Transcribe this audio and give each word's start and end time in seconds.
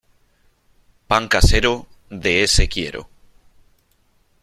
Pan 1.09 1.27
casero, 1.27 1.73
de 2.09 2.29
ése 2.41 2.65
quiero. 2.67 3.07